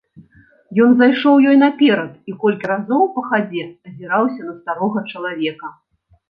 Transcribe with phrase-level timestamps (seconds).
[0.85, 5.67] Ён зайшоў ёй наперад і колькі разоў, па хадзе, азіраўся на старога чалавека.